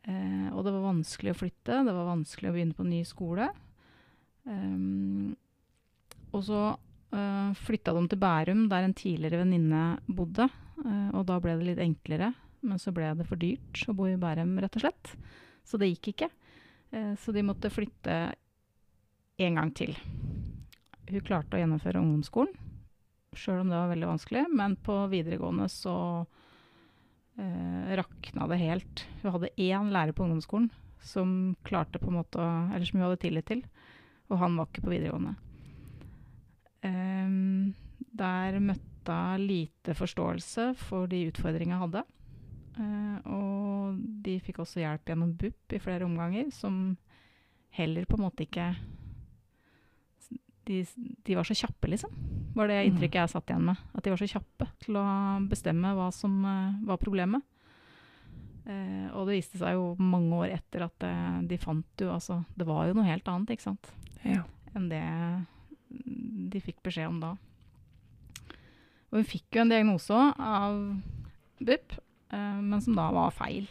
Eh, 0.05 0.49
og 0.53 0.67
det 0.67 0.75
var 0.75 0.91
vanskelig 0.91 1.33
å 1.33 1.39
flytte, 1.39 1.81
det 1.87 1.95
var 1.97 2.11
vanskelig 2.11 2.51
å 2.51 2.57
begynne 2.57 2.77
på 2.77 2.85
ny 2.85 3.01
skole. 3.09 3.49
Um, 4.45 5.33
og 6.37 6.43
så 6.45 6.61
uh, 6.75 7.51
flytta 7.65 7.95
de 7.97 8.03
til 8.11 8.21
Bærum, 8.21 8.67
der 8.69 8.85
en 8.85 8.97
tidligere 8.97 9.41
venninne 9.41 9.85
bodde. 10.05 10.51
Eh, 10.85 11.11
og 11.17 11.27
da 11.29 11.39
ble 11.43 11.57
det 11.59 11.69
litt 11.71 11.83
enklere, 11.83 12.33
men 12.65 12.81
så 12.81 12.93
ble 12.97 13.11
det 13.19 13.27
for 13.29 13.41
dyrt 13.41 13.85
å 13.89 13.97
bo 13.97 14.09
i 14.09 14.19
Bærum, 14.21 14.57
rett 14.63 14.79
og 14.79 14.85
slett. 14.87 15.15
Så 15.65 15.81
det 15.81 15.91
gikk 15.93 16.13
ikke. 16.15 16.31
Eh, 16.93 17.13
så 17.21 17.33
de 17.35 17.45
måtte 17.47 17.73
flytte 17.73 18.19
en 19.45 19.61
gang 19.61 19.73
til. 19.77 19.97
Hun 21.09 21.25
klarte 21.25 21.57
å 21.57 21.61
gjennomføre 21.61 22.01
ungdomsskolen, 22.01 22.55
sjøl 23.35 23.65
om 23.65 23.73
det 23.73 23.81
var 23.81 23.91
veldig 23.93 24.09
vanskelig. 24.13 24.47
Men 24.55 24.79
på 24.81 24.97
videregående 25.13 25.69
så 25.73 25.97
eh, 27.41 27.95
rakna 28.01 28.49
det 28.53 28.63
helt. 28.63 29.05
Hun 29.23 29.37
hadde 29.37 29.53
én 29.61 29.93
lærer 29.95 30.17
på 30.17 30.27
ungdomsskolen 30.27 30.71
som 31.05 31.55
klarte 31.67 32.01
på 32.01 32.09
en 32.09 32.17
måte 32.17 32.41
eller 32.41 32.87
som 32.89 32.97
hun 32.97 33.07
hadde 33.09 33.21
tillit 33.21 33.45
til, 33.51 33.61
og 34.33 34.41
han 34.41 34.57
var 34.57 34.71
ikke 34.71 34.87
på 34.87 34.93
videregående. 34.95 35.35
Ehm, 36.89 37.75
der 38.17 38.57
møtte 38.65 38.94
hun 39.13 39.47
lite 39.47 39.95
forståelse 39.95 40.73
for 40.79 41.11
de 41.11 41.27
utfordringene 41.29 41.77
jeg 41.77 41.85
hadde. 41.85 42.05
Eh, 42.75 43.31
og 43.31 44.01
de 44.25 44.39
fikk 44.43 44.63
også 44.65 44.83
hjelp 44.83 45.11
gjennom 45.11 45.35
BUP 45.39 45.77
i 45.77 45.83
flere 45.83 46.07
omganger, 46.07 46.51
som 46.55 46.97
heller 47.75 48.07
på 48.07 48.19
en 48.19 48.27
måte 48.27 48.47
ikke 48.47 48.73
de, 50.65 50.79
de 51.27 51.37
var 51.37 51.45
så 51.45 51.57
kjappe, 51.57 51.89
liksom. 51.93 52.13
Var 52.55 52.71
det 52.71 52.79
inntrykket 52.89 53.21
jeg 53.21 53.33
satt 53.35 53.51
igjen 53.51 53.67
med. 53.69 53.81
At 53.93 54.05
de 54.05 54.13
var 54.15 54.21
så 54.21 54.29
kjappe 54.31 54.69
til 54.81 54.97
å 54.97 55.07
bestemme 55.51 55.91
hva 55.97 56.07
som 56.15 56.39
uh, 56.47 56.77
var 56.89 57.01
problemet. 57.03 57.45
Uh, 58.65 59.11
og 59.13 59.29
det 59.29 59.41
viste 59.41 59.61
seg 59.61 59.77
jo 59.77 59.91
mange 60.01 60.39
år 60.39 60.55
etter 60.55 60.87
at 60.87 61.05
eh, 61.05 61.41
de 61.45 61.59
fant 61.61 62.01
jo 62.01 62.07
altså 62.15 62.39
Det 62.57 62.65
var 62.65 62.87
jo 62.89 62.95
noe 62.97 63.05
helt 63.05 63.27
annet, 63.29 63.51
ikke 63.53 63.67
sant, 63.67 63.91
Ja. 64.25 64.41
enn 64.73 64.87
det 64.89 65.03
de 66.55 66.63
fikk 66.65 66.81
beskjed 66.87 67.11
om 67.11 67.19
da. 67.21 67.35
Og 69.15 69.21
hun 69.23 69.31
fikk 69.31 69.55
jo 69.55 69.63
en 69.63 69.71
diagnose 69.71 70.21
av 70.43 70.79
BUP, 71.63 71.93
eh, 72.35 72.61
men 72.61 72.83
som 72.83 72.97
da 72.99 73.07
var 73.15 73.31
feil. 73.31 73.69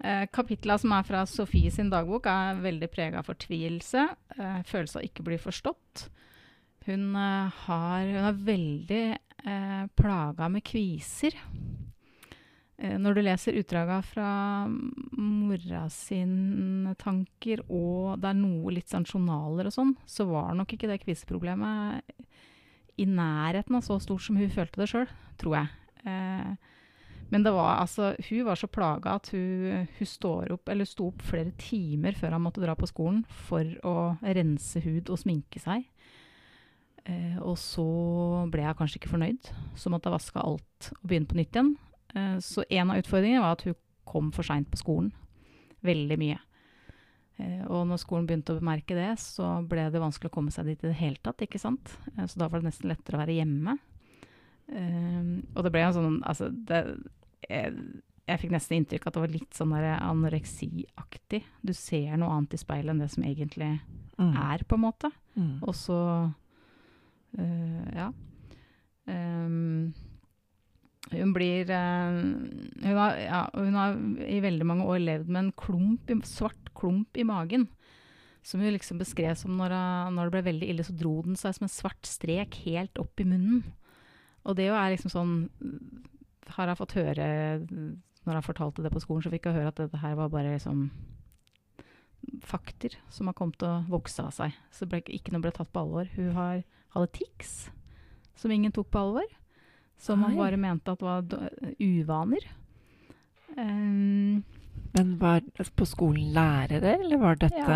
Eh, 0.00 0.24
Kapitla 0.32 0.78
som 0.80 0.94
er 0.96 1.04
fra 1.04 1.26
Sofie 1.28 1.68
sin 1.70 1.90
dagbok, 1.92 2.24
er 2.24 2.62
veldig 2.64 2.88
prega 2.88 3.20
av 3.20 3.28
fortvilelse. 3.28 4.06
Eh, 4.38 4.62
følelse 4.64 4.96
av 4.96 5.04
ikke 5.04 5.26
bli 5.26 5.36
forstått. 5.36 6.08
Hun, 6.86 7.14
eh, 7.16 7.52
har, 7.66 8.06
hun 8.06 8.30
er 8.30 8.44
veldig 8.48 9.04
eh, 9.44 9.84
plaga 9.92 10.48
med 10.48 10.64
kviser. 10.64 11.36
Eh, 12.78 12.96
når 12.96 13.14
du 13.14 13.22
leser 13.26 13.58
utdraga 13.60 14.00
fra 14.06 14.30
mora 15.18 15.84
sine 15.92 16.94
tanker, 16.96 17.60
og 17.68 18.22
det 18.22 18.30
er 18.30 18.40
noe 18.40 18.72
litt 18.72 18.88
sånn 18.88 19.04
journaler 19.04 19.68
og 19.68 19.74
sånn, 19.74 19.96
så 20.06 20.24
var 20.30 20.54
nok 20.56 20.72
ikke 20.72 20.88
det 20.88 21.02
kviseproblemet 21.02 22.16
i 22.98 23.06
nærheten 23.08 23.78
av 23.78 23.84
så 23.86 23.98
stort 24.02 24.24
som 24.24 24.38
hun 24.38 24.50
følte 24.52 24.82
det 24.82 24.88
sjøl, 24.90 25.08
tror 25.40 25.60
jeg. 25.60 25.70
Eh, 26.08 26.74
men 27.28 27.44
det 27.44 27.52
var, 27.52 27.82
altså, 27.82 28.14
hun 28.30 28.46
var 28.46 28.56
så 28.56 28.70
plaga 28.72 29.18
at 29.18 29.28
hun, 29.34 29.86
hun 29.98 30.08
står 30.08 30.54
opp, 30.54 30.70
eller 30.72 30.88
sto 30.88 31.10
opp 31.10 31.24
flere 31.28 31.52
timer 31.60 32.16
før 32.16 32.36
han 32.36 32.44
måtte 32.44 32.62
dra 32.64 32.76
på 32.78 32.88
skolen 32.88 33.20
for 33.48 33.68
å 33.84 33.96
rense 34.24 34.80
hud 34.84 35.12
og 35.12 35.20
sminke 35.20 35.60
seg. 35.60 35.84
Eh, 37.08 37.36
og 37.40 37.56
så 37.60 37.84
ble 38.52 38.64
jeg 38.64 38.78
kanskje 38.80 39.00
ikke 39.02 39.12
fornøyd, 39.12 39.52
så 39.76 39.92
måtte 39.92 40.08
jeg 40.08 40.16
vaske 40.16 40.44
alt 40.44 40.90
og 40.96 41.04
begynne 41.04 41.28
på 41.28 41.38
nytt 41.38 41.56
igjen. 41.56 41.74
Eh, 42.16 42.36
så 42.44 42.64
en 42.68 42.94
av 42.94 43.02
utfordringene 43.02 43.44
var 43.44 43.56
at 43.58 43.66
hun 43.68 43.78
kom 44.08 44.32
for 44.32 44.48
seint 44.48 44.70
på 44.72 44.80
skolen. 44.80 45.12
Veldig 45.84 46.18
mye. 46.20 46.40
Eh, 47.38 47.62
og 47.70 47.86
når 47.86 48.00
skolen 48.02 48.26
begynte 48.26 48.54
å 48.56 48.58
bemerke 48.60 48.96
det, 48.98 49.12
så 49.22 49.60
ble 49.68 49.84
det 49.94 50.00
vanskelig 50.02 50.30
å 50.32 50.34
komme 50.34 50.50
seg 50.54 50.66
dit 50.66 50.82
i 50.84 50.88
det 50.90 50.96
hele 50.98 51.20
tatt. 51.22 51.38
ikke 51.46 51.60
sant? 51.62 51.92
Eh, 52.16 52.26
så 52.26 52.38
da 52.40 52.48
var 52.48 52.60
det 52.60 52.70
nesten 52.72 52.90
lettere 52.90 53.18
å 53.18 53.22
være 53.22 53.36
hjemme. 53.38 53.76
Eh, 54.68 55.30
og 55.54 55.62
det 55.64 55.72
ble 55.72 55.80
en 55.86 55.94
sånn 55.96 56.18
altså 56.28 56.50
det, 56.52 56.82
jeg, 57.48 57.72
jeg 58.28 58.40
fikk 58.42 58.50
nesten 58.52 58.76
inntrykk 58.82 59.06
at 59.08 59.14
det 59.16 59.22
var 59.22 59.32
litt 59.32 59.54
sånn 59.56 59.72
anoreksiaktig. 59.78 61.42
Du 61.64 61.72
ser 61.72 62.18
noe 62.20 62.34
annet 62.34 62.58
i 62.58 62.60
speilet 62.60 62.92
enn 62.92 63.00
det 63.04 63.10
som 63.14 63.24
egentlig 63.24 63.78
Mm. 64.18 64.32
er, 64.34 64.64
på 64.66 64.74
en 64.74 64.82
måte. 64.82 65.08
Mm. 65.38 65.60
Og 65.62 65.74
så 65.78 66.32
eh, 67.38 67.94
Ja. 67.94 68.08
Ehm, 69.06 69.94
Hun 71.08 71.32
blir 71.32 71.70
eh, 71.72 72.18
hun, 72.84 72.96
har, 72.98 73.18
ja, 73.22 73.42
hun 73.54 73.76
har 73.78 73.96
i 74.28 74.40
veldig 74.44 74.66
mange 74.68 74.86
år 74.88 75.00
levd 75.00 75.30
med 75.30 75.46
en 75.46 75.52
klump, 75.56 76.10
svart 76.28 76.72
klump 76.76 77.16
i 77.16 77.26
magen. 77.26 77.68
Som 78.44 78.62
hun 78.62 78.72
liksom 78.72 79.00
beskrev 79.00 79.36
som 79.36 79.56
når, 79.58 79.74
når 80.14 80.28
det 80.28 80.34
ble 80.36 80.44
veldig 80.46 80.70
ille, 80.72 80.86
så 80.86 80.94
dro 80.96 81.18
den 81.24 81.36
seg 81.36 81.56
som 81.56 81.66
en 81.66 81.72
svart 81.72 82.08
strek 82.08 82.60
helt 82.66 83.00
opp 83.00 83.20
i 83.20 83.26
munnen. 83.28 83.64
Og 84.48 84.56
det 84.56 84.68
jo 84.68 84.76
er 84.78 84.94
liksom 84.94 85.12
sånn 85.12 85.32
Har 86.54 86.70
jeg 86.70 86.78
fått 86.78 86.94
høre 86.96 87.24
Når 87.66 88.36
jeg 88.38 88.46
fortalte 88.46 88.84
det 88.84 88.92
på 88.94 89.02
skolen, 89.02 89.24
så 89.26 89.32
fikk 89.32 89.48
jeg 89.48 89.58
høre 89.58 89.72
at 89.72 89.80
dette 89.82 90.00
her 90.00 90.14
var 90.16 90.30
bare 90.32 90.54
liksom 90.54 90.86
fakter 92.44 92.96
som 93.14 93.28
har 93.28 93.36
kommet 93.38 93.58
til 93.60 93.68
å 93.70 93.84
vokse 93.88 94.20
av 94.20 94.32
seg. 94.34 94.56
Så 94.74 94.88
ble, 94.90 95.00
ikke 95.06 95.32
noe 95.32 95.44
ble 95.44 95.52
tatt 95.54 95.70
på 95.72 95.84
alvor. 95.84 96.08
Hun 96.16 96.32
har, 96.36 96.64
hadde 96.94 97.12
tics, 97.14 97.52
som 98.36 98.52
ingen 98.52 98.74
tok 98.74 98.90
på 98.92 99.00
alvor. 99.00 99.28
Som 99.98 100.20
man 100.22 100.36
bare 100.38 100.56
mente 100.60 100.92
at 100.94 101.02
var 101.02 101.22
uvaner. 101.78 102.44
Um, 103.58 104.44
Men 104.94 105.18
var 105.18 105.40
på 105.50 105.86
skolen 105.86 106.32
lærere, 106.32 106.94
eller 106.94 107.16
var 107.18 107.34
dette 107.36 107.58
Ja, 107.58 107.66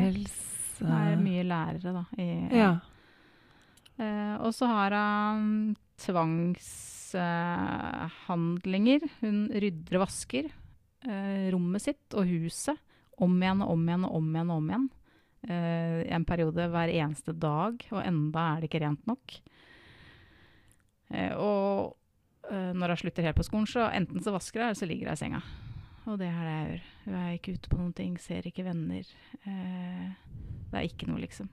helse... 0.00 0.82
er 0.82 1.16
mye 1.20 1.42
lærere, 1.44 1.92
da. 1.92 2.04
I, 2.16 2.48
Ja. 2.56 2.76
Uh, 4.00 4.36
og 4.46 4.54
så 4.56 4.66
har 4.66 4.90
han 4.96 5.76
tvangshandlinger. 6.00 9.00
hun 9.20 9.48
rydder 9.52 9.96
og 9.98 10.02
vasker 10.06 10.44
uh, 11.06 11.50
rommet 11.52 11.82
sitt 11.84 12.14
og 12.16 12.24
huset 12.26 12.76
om 13.20 13.42
igjen 13.42 13.62
og 13.62 13.70
om 13.76 13.82
igjen 13.86 14.04
og 14.08 14.14
om 14.16 14.34
igjen. 14.34 14.50
og 14.50 14.56
om 14.56 14.68
igjen. 14.70 14.88
Eh, 15.42 16.06
en 16.14 16.22
periode 16.24 16.68
hver 16.70 16.86
eneste 16.94 17.32
dag, 17.34 17.74
og 17.90 17.98
enda 18.06 18.44
er 18.52 18.60
det 18.62 18.68
ikke 18.70 18.80
rent 18.84 19.06
nok. 19.10 19.32
Eh, 21.12 21.34
og 21.36 21.96
eh, 22.50 22.72
når 22.76 22.94
hun 22.94 23.02
slutter 23.04 23.26
helt 23.28 23.38
på 23.38 23.46
skolen, 23.46 23.68
så 23.70 23.88
enten 23.92 24.22
så 24.24 24.34
vasker 24.34 24.62
hun, 24.62 24.70
eller 24.70 24.80
så 24.80 24.88
ligger 24.88 25.10
hun 25.10 25.16
i 25.18 25.22
senga. 25.22 25.42
Og 26.02 26.18
det 26.18 26.28
er 26.28 26.38
det 26.42 26.54
jeg 26.54 26.68
gjør. 26.68 26.86
Hun 27.02 27.18
er 27.20 27.34
ikke 27.36 27.56
ute 27.56 27.72
på 27.72 27.80
noen 27.80 27.96
ting, 27.98 28.14
ser 28.20 28.48
ikke 28.48 28.66
venner. 28.66 29.10
Eh, 29.46 30.06
det 30.72 30.78
er 30.80 30.88
ikke 30.88 31.10
noe, 31.10 31.22
liksom. 31.22 31.50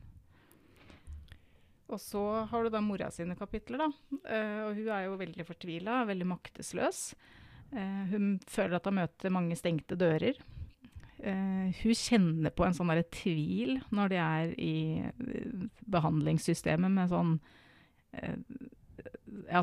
Og 1.90 1.98
så 2.02 2.24
har 2.50 2.64
du 2.64 2.70
da 2.70 2.82
mora 2.86 3.10
sine 3.14 3.34
kapitler, 3.38 3.82
da. 3.82 3.90
Og 4.68 4.76
hun 4.78 4.90
er 4.94 5.08
jo 5.08 5.16
veldig 5.18 5.46
fortvila, 5.48 6.04
veldig 6.06 6.28
maktesløs. 6.30 7.00
Hun 8.12 8.36
føler 8.46 8.76
at 8.78 8.86
hun 8.86 9.00
møter 9.00 9.34
mange 9.34 9.58
stengte 9.58 9.98
dører. 9.98 10.38
Uh, 11.20 11.68
hun 11.82 11.98
kjenner 11.98 12.54
på 12.56 12.64
en 12.64 12.76
sånn 12.78 12.94
derre 12.94 13.04
tvil 13.12 13.82
når 13.92 14.12
de 14.14 14.20
er 14.24 14.52
i 14.56 14.76
eh, 15.04 15.66
behandlingssystemet 15.92 16.94
med 16.96 17.12
sånn 17.12 17.34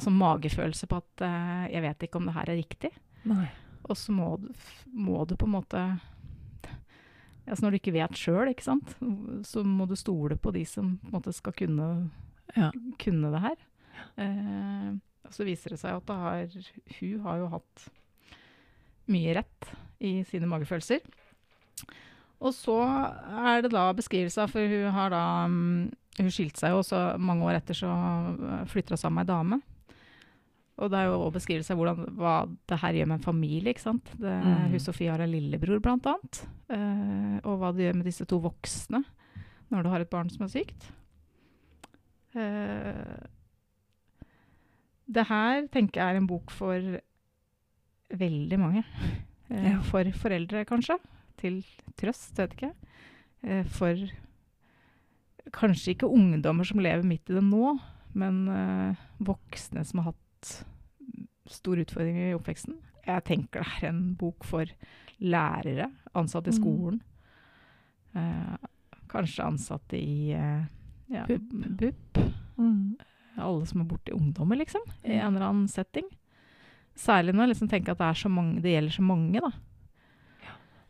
Sånn 0.02 0.18
magefølelse 0.18 0.86
på 0.90 0.98
at 1.00 1.22
uh, 1.22 1.66
'jeg 1.70 1.82
vet 1.82 2.04
ikke 2.06 2.20
om 2.20 2.26
det 2.26 2.34
her 2.34 2.50
er 2.50 2.60
riktig'. 2.60 2.92
Nei. 3.24 3.48
Og 3.88 3.96
så 3.96 4.12
må 4.12 4.36
må 4.92 5.24
du 5.26 5.36
på 5.36 5.46
en 5.46 5.56
måte 5.56 6.00
altså 7.46 7.62
Når 7.62 7.70
du 7.70 7.78
ikke 7.78 7.94
vet 7.94 8.18
sjøl, 8.18 8.50
så 9.46 9.62
må 9.62 9.86
du 9.86 9.94
stole 9.94 10.36
på 10.36 10.50
de 10.52 10.64
som 10.64 10.98
på 10.98 11.12
måte 11.12 11.32
skal 11.32 11.52
kunne, 11.52 12.10
Ja. 12.56 12.72
kunne 12.98 13.30
det 13.30 13.40
her. 13.40 13.56
Uh, 14.18 14.98
og 15.24 15.32
så 15.32 15.44
viser 15.44 15.70
det 15.70 15.78
seg 15.78 15.94
at 15.94 16.06
det 16.06 16.16
har, 16.16 16.48
hun 17.00 17.20
har 17.20 17.38
jo 17.38 17.46
hatt 17.48 17.88
mye 19.06 19.34
rett 19.34 19.70
i 20.00 20.22
sine 20.24 20.46
magefølelser. 20.46 21.00
Og 22.40 22.52
så 22.52 22.74
er 23.46 23.62
det 23.64 23.70
da 23.72 23.86
beskrivelser, 23.96 24.50
for 24.52 24.60
hun 24.60 24.90
har 24.92 25.10
da 25.14 25.22
mm, 25.48 25.86
Hun 26.18 26.30
skilte 26.32 26.60
seg 26.60 26.72
jo, 26.72 26.78
og 26.80 26.84
så 26.88 26.98
mange 27.20 27.44
år 27.44 27.58
etter 27.58 27.76
så 27.76 27.88
flytter 28.72 28.94
hun 28.96 29.00
sammen 29.00 29.18
med 29.20 29.26
ei 29.28 29.34
dame. 29.34 29.58
Og 30.80 30.90
det 30.92 30.98
er 30.98 31.06
jo 31.10 31.18
òg 31.26 31.34
beskrivelse 31.34 31.72
av 31.72 31.78
hvordan, 31.80 32.00
hva 32.16 32.32
det 32.68 32.78
her 32.82 32.96
gjør 32.98 33.08
med 33.10 33.18
en 33.18 33.24
familie. 33.26 33.72
ikke 33.72 33.84
sant? 33.84 34.10
Det, 34.20 34.32
Mm. 34.44 34.70
Hun 34.72 34.80
Sofie 34.80 35.10
har 35.12 35.20
en 35.20 35.30
lillebror, 35.32 35.80
blant 35.80 36.06
annet. 36.06 36.40
Eh, 36.72 37.36
og 37.44 37.58
hva 37.60 37.70
det 37.76 37.84
gjør 37.86 37.96
med 37.96 38.08
disse 38.08 38.24
to 38.28 38.38
voksne 38.40 39.02
når 39.72 39.82
du 39.82 39.88
har 39.92 40.00
et 40.00 40.10
barn 40.10 40.28
som 40.30 40.44
er 40.44 40.52
sykt. 40.52 40.88
Eh, 42.36 43.26
det 45.08 45.26
her 45.28 45.66
tenker 45.72 46.00
jeg 46.02 46.14
er 46.14 46.20
en 46.20 46.26
bok 46.28 46.50
for 46.50 47.00
veldig 48.24 48.58
mange. 48.60 48.84
Eh. 49.46 49.76
For 49.86 50.02
foreldre, 50.18 50.64
kanskje. 50.66 50.96
Til 51.36 51.60
trøst, 52.00 52.36
vet 52.38 52.54
ikke. 52.56 52.72
Eh, 53.44 53.64
for 53.76 53.96
kanskje 55.54 55.92
ikke 55.94 56.08
ungdommer 56.10 56.66
som 56.66 56.80
lever 56.82 57.04
midt 57.06 57.30
i 57.30 57.36
det 57.36 57.44
nå, 57.44 57.76
men 58.16 58.40
eh, 58.50 59.02
voksne 59.22 59.84
som 59.86 60.00
har 60.02 60.12
hatt 60.14 60.52
store 61.52 61.84
utfordringer 61.86 62.32
i 62.32 62.36
oppveksten. 62.38 62.78
Jeg 63.06 63.22
tenker 63.28 63.62
det 63.62 63.84
er 63.84 63.92
en 63.92 64.14
bok 64.18 64.42
for 64.48 64.66
lærere, 65.22 65.90
ansatte 66.18 66.50
i 66.50 66.56
Mm. 66.56 66.58
skolen. 66.58 67.00
Eh, 68.16 68.56
kanskje 69.08 69.44
ansatte 69.46 69.96
i 70.00 70.30
ja, 70.32 71.26
BUP. 71.28 71.52
BUP. 71.78 72.18
Mm. 72.58 72.96
Alle 73.38 73.66
som 73.68 73.80
er 73.82 73.84
borti 73.90 74.12
ungdommer, 74.16 74.56
liksom. 74.58 74.82
I 75.04 75.20
en 75.20 75.36
eller 75.36 75.46
annen 75.46 75.68
setting. 75.68 76.08
Særlig 76.96 77.34
når 77.34 77.44
jeg 77.46 77.52
liksom 77.54 77.68
tenker 77.70 77.92
at 77.92 77.98
det, 78.00 78.16
så 78.16 78.28
mange, 78.32 78.60
det 78.64 78.72
gjelder 78.72 78.96
så 78.96 79.02
mange, 79.04 79.40
da. 79.44 79.50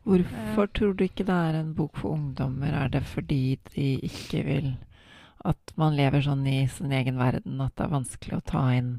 Hvorfor 0.07 0.69
tror 0.71 0.93
du 0.95 1.03
ikke 1.03 1.25
det 1.27 1.35
er 1.35 1.57
en 1.59 1.73
bok 1.75 1.97
for 1.99 2.15
ungdommer? 2.15 2.71
Er 2.71 2.91
det 2.93 3.03
fordi 3.03 3.57
de 3.73 3.97
ikke 4.07 4.43
vil 4.47 4.69
at 5.47 5.73
man 5.79 5.95
lever 5.95 6.23
sånn 6.23 6.45
i 6.49 6.61
sin 6.71 6.93
egen 6.95 7.19
verden 7.19 7.59
at 7.63 7.75
det 7.77 7.85
er 7.85 7.93
vanskelig 7.93 8.39
å 8.39 8.45
ta 8.47 8.63
inn 8.75 8.95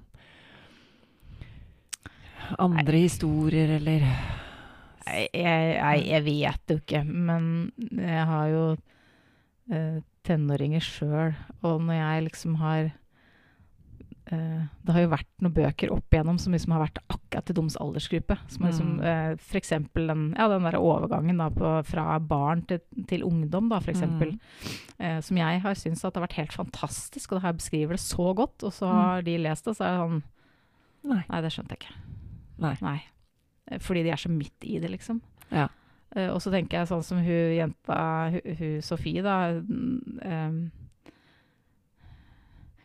andre 2.57 3.05
historier, 3.05 3.77
eller 3.79 4.05
Jeg, 5.09 5.29
jeg, 5.33 5.69
jeg, 5.73 6.01
jeg 6.05 6.25
vet 6.27 6.73
jo 6.73 6.75
ikke, 6.83 7.01
men 7.09 7.45
jeg 7.97 8.25
har 8.29 8.49
jo 8.53 8.65
eh, 9.73 10.03
tenåringer 10.29 10.85
sjøl, 10.85 11.33
og 11.65 11.87
når 11.87 11.97
jeg 11.97 12.25
liksom 12.27 12.59
har 12.61 12.91
Det 14.29 14.93
har 14.93 15.01
jo 15.01 15.09
vært 15.09 15.29
noen 15.41 15.55
bøker 15.57 15.91
opp 15.95 16.11
igjennom 16.13 16.39
som 16.39 16.53
liksom 16.53 16.73
har 16.75 16.83
vært 16.87 16.99
akkurat 17.09 17.47
til 17.49 17.55
deres 17.57 17.77
aldersgruppe. 17.81 18.37
Som 18.53 18.67
liksom, 18.67 18.91
Mm. 18.99 19.05
eh, 19.05 19.37
for 19.37 19.57
eksempel 19.61 20.07
den, 20.07 20.35
ja, 20.37 20.49
den 20.49 20.63
der 20.69 20.77
overgangen 20.79 21.39
på, 21.55 21.71
fra 21.85 22.19
barn 22.21 22.63
til, 22.69 22.81
til 23.07 23.23
ungdom, 23.25 23.69
da, 23.71 23.79
f.eks. 23.81 24.03
Mm. 24.03 24.39
Eh, 25.01 25.21
som 25.21 25.37
jeg 25.37 25.61
har 25.63 25.75
syntes 25.75 26.03
har 26.03 26.13
vært 26.13 26.37
helt 26.37 26.53
fantastisk, 26.53 27.33
og 27.33 27.39
det 27.41 27.47
her 27.47 27.53
beskriver 27.53 27.97
det 27.97 28.01
så 28.05 28.35
godt. 28.35 28.63
Og 28.65 28.73
så 28.73 28.87
Mm. 28.87 29.01
har 29.01 29.23
de 29.23 29.39
lest 29.39 29.65
det, 29.65 29.77
så 29.77 29.85
er 29.85 29.97
det 29.97 30.03
sånn 30.11 30.23
Nei. 31.05 31.25
Nei, 31.31 31.41
det 31.41 31.53
skjønte 31.53 31.71
jeg 31.71 31.79
ikke. 31.79 31.95
Nei. 32.59 32.77
Nei. 32.83 33.79
Fordi 33.79 34.03
de 34.03 34.11
er 34.11 34.17
så 34.17 34.29
midt 34.29 34.65
i 34.65 34.79
det, 34.81 34.91
liksom. 34.91 35.21
Ja. 35.51 35.69
Eh, 36.17 36.29
og 36.29 36.41
så 36.43 36.51
tenker 36.51 36.79
jeg 36.81 36.89
sånn 36.89 37.05
som 37.05 37.19
hun 37.19 37.55
jenta, 37.55 38.31
hun, 38.33 38.57
hun 38.59 38.83
Sofie, 38.83 39.23
da. 39.23 39.53
mm, 39.61 40.19
em, 40.23 40.73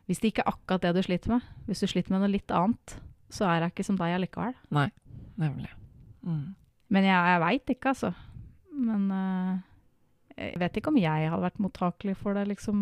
hvis 0.10 0.20
det 0.20 0.34
ikke 0.34 0.44
er 0.44 0.54
akkurat 0.54 0.84
det 0.84 0.94
du 0.98 1.06
sliter 1.06 1.36
med, 1.36 1.48
hvis 1.68 1.84
du 1.84 1.88
sliter 1.88 2.14
med 2.14 2.24
noe 2.24 2.34
litt 2.34 2.52
annet, 2.52 2.98
så 3.34 3.48
er 3.50 3.64
jeg 3.64 3.74
ikke 3.74 3.86
som 3.88 3.98
deg 3.98 4.18
allikevel. 4.18 4.54
Nei, 4.76 4.90
Nemlig. 5.36 5.70
Mm. 6.22 6.54
Men 6.94 7.08
jeg, 7.08 7.30
jeg 7.32 7.42
veit 7.44 7.72
ikke, 7.74 7.94
altså. 7.94 8.12
Men 8.74 9.08
uh, 9.14 9.56
jeg 10.38 10.60
vet 10.62 10.78
ikke 10.78 10.94
om 10.94 11.00
jeg 11.02 11.32
hadde 11.32 11.46
vært 11.46 11.64
mottakelig 11.64 12.18
for 12.20 12.38
det, 12.38 12.46
liksom, 12.52 12.78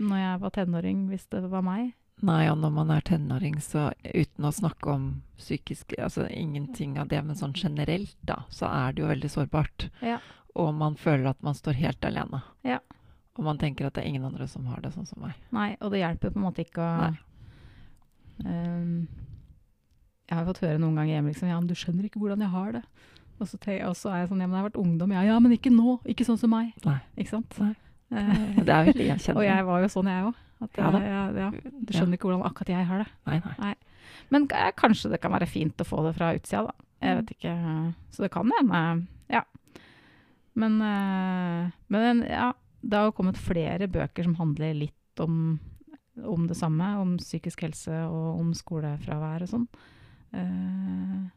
når 0.00 0.20
jeg 0.22 0.42
var 0.44 0.54
tenåring, 0.56 1.06
hvis 1.12 1.26
det 1.32 1.44
var 1.48 1.64
meg. 1.66 1.94
Nei, 2.26 2.42
og 2.50 2.58
når 2.58 2.72
man 2.74 2.90
er 2.90 3.04
tenåring, 3.06 3.60
så 3.62 3.92
uten 4.02 4.48
å 4.48 4.50
snakke 4.50 4.90
om 4.90 5.02
psykisk 5.38 5.92
Altså 6.02 6.24
ingenting 6.26 6.96
av 6.98 7.12
det, 7.12 7.20
men 7.22 7.38
sånn 7.38 7.54
generelt, 7.54 8.16
da, 8.26 8.40
så 8.50 8.66
er 8.66 8.96
det 8.96 9.04
jo 9.04 9.10
veldig 9.12 9.30
sårbart. 9.30 9.86
Ja. 10.02 10.18
Og 10.58 10.72
man 10.74 10.98
føler 10.98 11.30
at 11.30 11.44
man 11.46 11.54
står 11.54 11.78
helt 11.78 12.04
alene. 12.08 12.42
Ja. 12.66 12.80
Og 13.38 13.44
man 13.46 13.58
tenker 13.58 13.86
at 13.86 13.94
det 13.94 14.02
er 14.04 14.08
ingen 14.10 14.24
andre 14.26 14.48
som 14.50 14.66
har 14.66 14.80
det 14.82 14.90
sånn 14.92 15.06
som 15.06 15.22
meg. 15.22 15.34
Nei, 15.54 15.76
og 15.80 15.92
det 15.94 16.00
hjelper 16.02 16.32
på 16.34 16.40
en 16.40 16.46
måte 16.48 16.64
ikke 16.66 16.82
å 16.82 16.96
Nei. 17.06 17.18
Ehm, 18.46 19.08
Jeg 20.28 20.36
har 20.36 20.44
fått 20.44 20.58
høre 20.60 20.78
noen 20.82 20.94
ganger 20.98 21.14
hjemme 21.16 21.30
liksom, 21.32 21.48
ja, 21.48 21.56
men 21.58 21.68
du 21.70 21.74
skjønner 21.78 22.04
ikke 22.04 22.20
hvordan 22.20 22.42
jeg 22.44 22.52
har 22.52 22.72
det. 22.76 22.82
Og 23.40 23.46
så, 23.48 23.56
og 23.86 23.94
så 23.96 24.10
er 24.12 24.18
jeg 24.20 24.28
sånn, 24.28 24.40
ja, 24.42 24.46
men 24.50 24.56
jeg 24.58 24.60
har 24.62 24.66
vært 24.68 24.80
ungdom. 24.82 25.12
Ja, 25.14 25.22
ja, 25.24 25.38
men 25.40 25.54
ikke 25.54 25.70
nå. 25.72 25.94
Ikke 26.04 26.26
sånn 26.26 26.36
som 26.40 26.50
meg. 26.52 26.74
Nei. 26.84 26.98
Ikke 27.16 27.30
sant? 27.38 27.56
Nei. 27.62 27.70
Eh, 28.12 28.58
Det 28.58 28.68
er 28.74 28.84
veldig 28.90 29.06
gjenkjennende. 29.06 29.36
og 29.40 29.44
jeg 29.46 29.64
var 29.70 29.80
jo 29.80 29.88
sånn, 29.94 30.10
jeg 30.12 30.26
òg. 30.28 30.44
Ja 30.76 30.90
ja, 30.98 31.22
ja, 31.38 31.48
du 31.54 31.92
skjønner 31.94 32.18
ikke 32.18 32.26
hvordan 32.26 32.42
akkurat 32.44 32.68
jeg 32.74 32.86
har 32.88 32.98
det. 33.04 33.08
Nei, 33.30 33.38
nei. 33.62 33.74
Men 34.34 34.46
k- 34.50 34.72
kanskje 34.76 35.10
det 35.12 35.20
kan 35.22 35.30
være 35.32 35.46
fint 35.48 35.76
å 35.78 35.86
få 35.86 36.02
det 36.04 36.16
fra 36.18 36.32
utsida, 36.34 36.64
da. 36.66 36.72
Jeg 37.00 37.16
vet 37.20 37.30
ikke. 37.36 37.52
Så 38.10 38.24
det 38.26 38.30
kan 38.34 38.50
hende. 38.58 39.06
Ja. 39.30 39.44
Men, 40.58 40.80
eh, 40.82 41.70
men 41.88 42.24
ja, 42.26 42.52
det 42.88 43.00
har 43.00 43.14
kommet 43.16 43.40
flere 43.40 43.88
bøker 43.90 44.24
som 44.24 44.36
handler 44.38 44.76
litt 44.76 45.20
om, 45.20 45.58
om 46.24 46.46
det 46.48 46.56
samme. 46.56 46.90
Om 47.02 47.16
psykisk 47.20 47.66
helse 47.66 48.02
og 48.08 48.40
om 48.40 48.54
skolefravær 48.56 49.44
og 49.44 49.52
sånn. 49.52 49.66
Uh, 50.32 51.28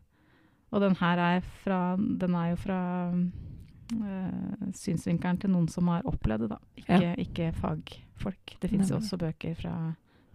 og 0.71 0.83
den 0.83 0.95
her 0.99 1.19
er, 1.19 1.41
fra, 1.63 1.81
den 1.97 2.35
er 2.39 2.53
jo 2.53 2.59
fra 2.63 2.81
uh, 3.11 4.69
synsvinkelen 4.77 5.41
til 5.41 5.51
noen 5.51 5.67
som 5.71 5.91
har 5.91 6.07
opplevd 6.07 6.47
det, 6.47 6.51
da. 6.53 6.59
Ikke, 6.79 7.11
ikke 7.25 7.49
fagfolk. 7.59 8.55
Det 8.63 8.71
fins 8.71 8.91
jo 8.93 8.99
også 9.01 9.19
bøker 9.19 9.57
fra 9.59 9.75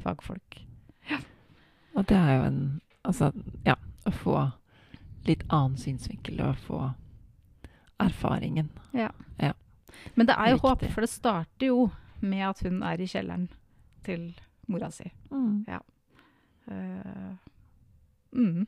fagfolk. 0.04 0.61
Ja. 1.08 1.23
Og 1.96 2.04
det 2.11 2.18
er 2.18 2.35
jo 2.37 2.50
en 2.50 2.61
Altså, 3.06 3.28
ja, 3.62 3.76
å 4.02 4.11
få 4.11 4.32
litt 5.28 5.44
annen 5.46 5.76
synsvinkel 5.78 6.40
og 6.42 6.56
få 6.64 6.80
erfaringen. 8.02 8.73
Men 10.14 10.28
det 10.28 10.36
er 10.38 10.54
jo 10.54 10.62
håp, 10.62 10.84
for 10.92 11.04
det 11.04 11.10
starter 11.10 11.70
jo 11.70 11.90
med 12.20 12.46
at 12.48 12.62
hun 12.64 12.82
er 12.86 13.00
i 13.00 13.08
kjelleren 13.10 13.48
til 14.06 14.30
mora 14.70 14.90
si. 14.90 15.08
Eh, 16.66 17.34
mm. 18.32 18.66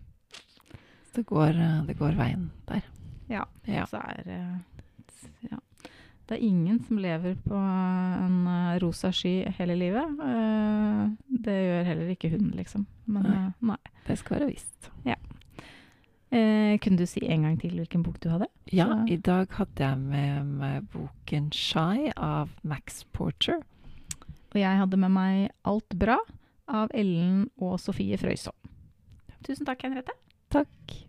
Det 1.14 1.22
går, 1.26 1.48
eh, 1.48 1.84
det 1.86 1.96
går 1.98 2.18
veien 2.18 2.50
der. 2.68 2.84
Ja. 3.28 3.44
Ja. 3.64 3.86
Så 3.86 3.96
er 3.96 4.22
eh, 4.26 5.50
ja. 5.50 5.58
Det 6.28 6.36
er 6.36 6.44
ingen 6.44 6.82
som 6.84 6.98
lever 7.00 7.34
på 7.44 7.56
en 7.56 8.42
rosa 8.82 9.10
sky 9.12 9.48
hele 9.58 9.74
livet. 9.80 10.18
Uh, 10.20 11.08
det 11.28 11.54
gjør 11.56 11.86
heller 11.88 12.10
ikke 12.12 12.30
hun, 12.34 12.50
liksom. 12.52 12.84
Men 13.06 13.24
Nei. 13.24 13.44
nei. 13.60 13.78
Det 14.06 14.18
skal 14.20 14.36
være 14.36 14.50
visst. 14.50 14.90
Eh, 16.30 16.76
kunne 16.78 16.98
du 17.00 17.06
si 17.08 17.20
en 17.24 17.42
gang 17.46 17.56
til 17.60 17.70
hvilken 17.78 18.02
bok 18.04 18.18
du 18.20 18.28
hadde? 18.28 18.46
Ja, 18.72 18.84
Så- 18.86 19.08
i 19.08 19.16
dag 19.16 19.48
hadde 19.48 19.78
jeg 19.78 19.98
med 19.98 20.44
meg 20.46 20.88
boken 20.92 21.50
'Shy' 21.50 22.12
av 22.16 22.50
Max 22.62 23.04
Porcher. 23.12 23.62
Og 24.54 24.54
jeg 24.60 24.78
hadde 24.78 24.96
med 24.96 25.10
meg 25.10 25.50
Alt 25.64 25.88
bra 25.98 26.18
av 26.68 26.90
Ellen 26.94 27.50
og 27.60 27.78
Sofie 27.80 28.16
Frøysaa. 28.16 28.52
Tusen 29.42 29.64
takk, 29.64 29.82
Henriette. 29.82 30.12
Takk. 30.50 31.07